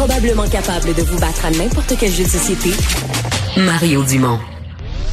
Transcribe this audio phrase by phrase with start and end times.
[0.00, 2.70] Probablement capable de vous battre à n'importe quel jeu de société,
[3.58, 4.38] Mario Dumont.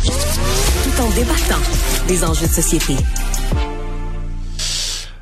[0.06, 1.62] Tout en débattant
[2.08, 2.94] des enjeux de société.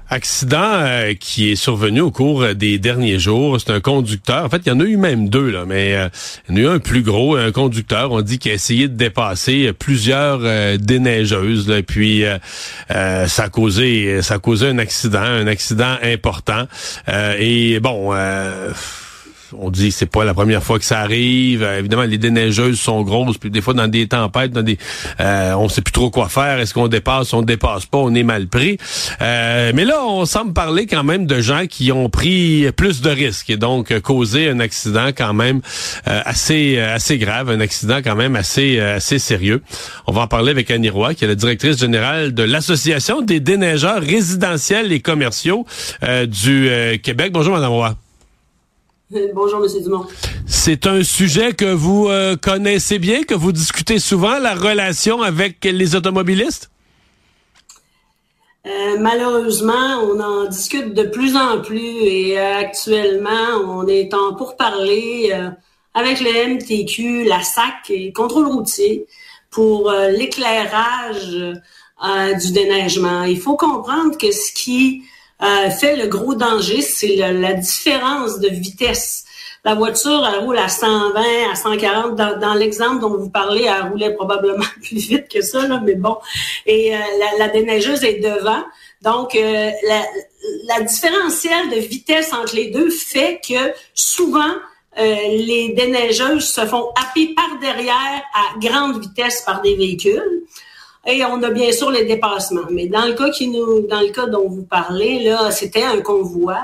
[0.08, 3.60] Accident euh, qui est survenu au cours des derniers jours.
[3.60, 4.46] C'est un conducteur.
[4.46, 6.10] En fait, il y en a eu même deux, là, mais euh,
[6.48, 8.12] il y en a eu un plus gros, un conducteur.
[8.12, 11.68] On dit qu'il a essayé de dépasser plusieurs euh, déneigeuses.
[11.68, 12.24] Là, et puis
[12.88, 16.68] ça a causé, ça a causé un accident, un accident important.
[17.40, 18.14] et bon
[19.60, 21.64] on dit c'est pas la première fois que ça arrive.
[21.64, 24.78] Euh, évidemment, les déneigeuses sont grosses, puis des fois dans des tempêtes, dans des,
[25.20, 26.60] euh, on sait plus trop quoi faire.
[26.60, 28.78] Est-ce qu'on dépasse, on dépasse pas, on est mal pris.
[29.22, 33.10] Euh, mais là, on semble parler quand même de gens qui ont pris plus de
[33.10, 35.62] risques et donc causé un accident quand même
[36.06, 39.62] assez assez grave, un accident quand même assez assez sérieux.
[40.08, 43.40] On va en parler avec Annie Roy, qui est la directrice générale de l'association des
[43.40, 45.66] déneigeurs résidentiels et commerciaux
[46.28, 46.70] du
[47.04, 47.32] Québec.
[47.32, 47.96] Bonjour, Madame Roy.
[49.36, 49.84] Bonjour, M.
[49.84, 50.08] Dumont.
[50.48, 55.64] C'est un sujet que vous euh, connaissez bien, que vous discutez souvent, la relation avec
[55.64, 56.72] les automobilistes?
[58.66, 64.34] Euh, malheureusement, on en discute de plus en plus et euh, actuellement, on est en
[64.34, 65.32] pourparler
[65.94, 69.06] avec le MTQ, la SAC et le contrôle routier
[69.52, 71.30] pour l'éclairage
[72.42, 73.24] du déneigement.
[73.24, 75.04] Il faut comprendre que ce qui
[75.44, 79.26] euh, fait le gros danger, c'est la différence de vitesse.
[79.66, 82.16] La voiture, elle roule à 120, à 140.
[82.16, 85.96] Dans, dans l'exemple dont vous parlez, elle roulait probablement plus vite que ça, là, mais
[85.96, 86.18] bon.
[86.66, 88.64] Et euh, la, la, déneigeuse est devant.
[89.02, 90.04] Donc, euh, la,
[90.68, 94.54] la différentielle de vitesse entre les deux fait que souvent,
[94.98, 100.35] les déneigeuses se font happer par derrière à grande vitesse par des véhicules.
[101.08, 102.68] Et on a bien sûr les dépassements.
[102.72, 106.02] Mais dans le cas qui nous, dans le cas dont vous parlez, là, c'était un
[106.02, 106.58] convoi.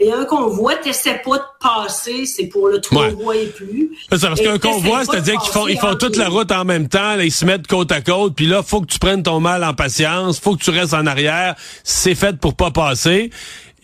[0.00, 3.92] Et un convoi, t'essaies pas de passer, c'est pour le convoi et plus.
[4.10, 7.14] C'est parce qu'un convoi, c'est-à-dire qu'ils font, ils font toute la route en même temps,
[7.14, 9.62] là, ils se mettent côte à côte, puis là, faut que tu prennes ton mal
[9.62, 11.54] en patience, faut que tu restes en arrière,
[11.84, 13.30] c'est fait pour pas passer.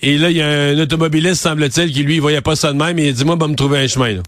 [0.03, 2.79] Et là, il y a un automobiliste, semble-t-il, qui lui, il voyait pas ça de
[2.79, 4.23] même, et il dit, moi, va me trouver un chemin, là.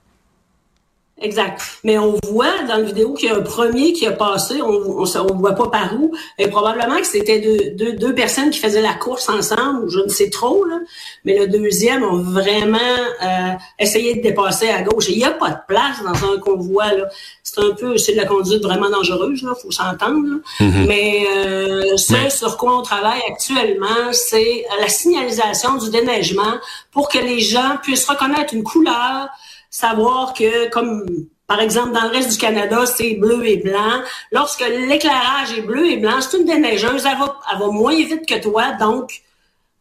[1.23, 1.61] Exact.
[1.85, 5.03] Mais on voit dans la vidéo qu'il y a un premier qui a passé, on
[5.03, 7.41] on, voit pas par où, et probablement que c'était
[7.75, 10.81] deux, deux, personnes qui faisaient la course ensemble, je ne sais trop, là,
[11.25, 12.79] mais le deuxième a vraiment
[13.23, 15.09] euh, essayé de dépasser à gauche.
[15.09, 16.93] Et il n'y a pas de place dans un convoi.
[16.93, 17.09] Là.
[17.43, 20.41] C'est un peu, c'est de la conduite vraiment dangereuse, là, faut s'entendre.
[20.61, 20.87] Mm-hmm.
[20.87, 26.55] Mais euh, ce sur quoi on travaille actuellement, c'est la signalisation du déneigement
[26.91, 29.29] pour que les gens puissent reconnaître une couleur,
[29.73, 31.05] savoir que, comme
[31.49, 34.01] par exemple, dans le reste du Canada, c'est bleu et blanc.
[34.31, 38.27] Lorsque l'éclairage est bleu et blanc, c'est une déneigeuse, elle va, elle va moins vite
[38.27, 39.23] que toi, donc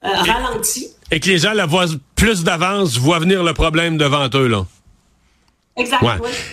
[0.04, 0.88] euh, ralentit.
[1.12, 1.86] Et que les gens la voient
[2.16, 4.66] plus d'avance, voient venir le problème devant eux, là.
[5.78, 6.04] Exact.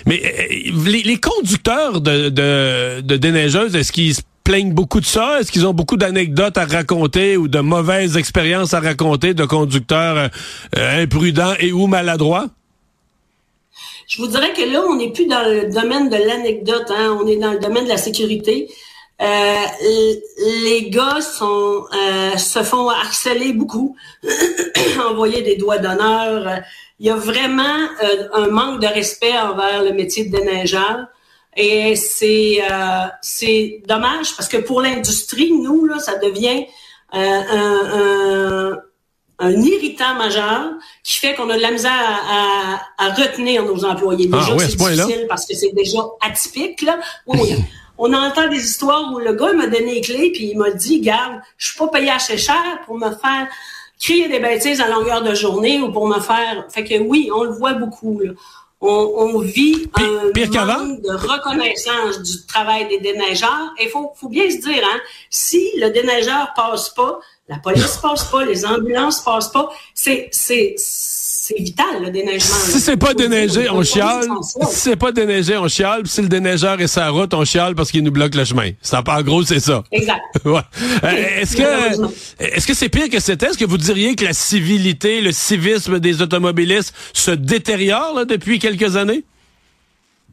[0.06, 5.40] Mais euh, les, conducteurs de, de, de déneigeuses, est-ce qu'ils se plaignent beaucoup de ça?
[5.40, 10.30] Est-ce qu'ils ont beaucoup d'anecdotes à raconter ou de mauvaises expériences à raconter de conducteurs
[10.76, 12.46] euh, imprudents et ou maladroits?
[14.08, 17.26] Je vous dirais que là, on n'est plus dans le domaine de l'anecdote, hein, on
[17.26, 18.72] est dans le domaine de la sécurité.
[19.20, 19.64] Euh,
[20.64, 23.96] les gars sont, euh, se font harceler beaucoup,
[25.10, 26.62] envoyer des doigts d'honneur.
[26.98, 27.62] Il y a vraiment
[28.02, 31.06] euh, un manque de respect envers le métier de déneigeur.
[31.54, 32.62] Et c'est
[33.20, 36.64] c'est dommage parce que pour l'industrie, nous, là, ça devient
[37.12, 38.78] un, un
[39.40, 40.72] irritant majeur
[41.04, 44.28] qui fait qu'on a de la misère à, à, retenir nos employés.
[44.32, 46.82] Ah déjà, c'est difficile parce que c'est déjà atypique.
[46.82, 46.98] Là.
[47.26, 47.54] Oui,
[47.98, 51.00] on entend des histoires où le gars m'a donné les clés puis il m'a dit,
[51.00, 53.48] garde, je suis pas payé assez cher pour me faire
[54.00, 56.66] crier des bêtises à longueur de journée ou pour me faire...
[56.70, 58.20] Fait que oui, on le voit beaucoup.
[58.20, 58.32] Là.
[58.80, 63.74] On, on, vit un manque de reconnaissance du travail des déneigeurs.
[63.78, 65.00] Et il faut, faut bien se dire, hein,
[65.30, 67.18] si le déneigeur passe pas,
[67.48, 69.70] la police passe pas, les ambulances passent pas.
[69.94, 70.74] C'est, c'est,
[71.48, 72.56] c'est vital, le déneigement.
[72.56, 74.28] Si c'est pas déneigé, on chiale.
[74.42, 76.02] Si c'est pas déneigé, on chiale.
[76.02, 78.72] Puis si le déneigeur est sa route, on chiale parce qu'il nous bloque le chemin.
[78.82, 79.82] Ça, en gros, c'est ça.
[79.90, 80.20] Exact.
[80.44, 80.60] ouais.
[81.04, 83.46] Euh, est-ce que, est-ce que c'est pire que c'était?
[83.46, 88.58] Est-ce que vous diriez que la civilité, le civisme des automobilistes se détériore, là, depuis
[88.58, 89.24] quelques années?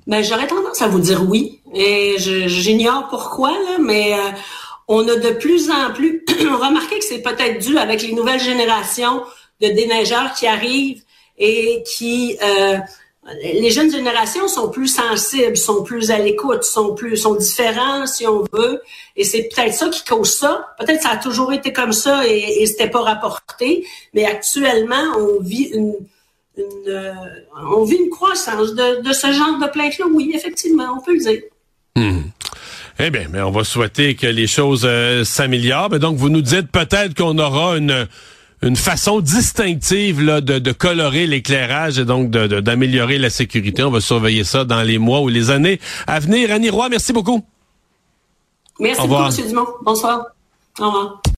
[0.07, 1.62] Ben, j'aurais tendance à vous dire oui.
[1.74, 4.31] Et j'ignore pourquoi, là, mais, euh,
[4.89, 9.22] on a de plus en plus remarqué que c'est peut-être dû avec les nouvelles générations
[9.62, 11.05] de déneigeurs qui arrivent
[11.38, 12.78] et qui euh,
[13.42, 18.28] les jeunes générations sont plus sensibles, sont plus à l'écoute, sont plus sont différents si
[18.28, 18.82] on veut,
[19.16, 20.68] et c'est peut-être ça qui cause ça.
[20.80, 25.42] Peut-être ça a toujours été comme ça et, et c'était pas rapporté, mais actuellement on
[25.42, 25.96] vit une,
[27.70, 30.06] on vit une croissance de, ce genre de plaintes-là.
[30.14, 31.42] Oui, effectivement, on peut le dire.
[31.96, 32.22] Hmm.
[33.00, 34.88] Eh bien, mais on va souhaiter que les choses
[35.26, 36.00] s'améliorent.
[36.00, 38.08] Donc, vous nous dites peut-être qu'on aura une
[38.65, 43.83] une façon distinctive là, de, de colorer l'éclairage et donc d'améliorer la sécurité.
[43.83, 46.51] On va surveiller ça dans les mois ou les années à venir.
[46.51, 47.44] Annie Roy, merci beaucoup.
[48.79, 49.47] Merci beaucoup, M.
[49.47, 49.67] Dumont.
[49.83, 50.25] Bonsoir.
[50.79, 51.21] Au revoir.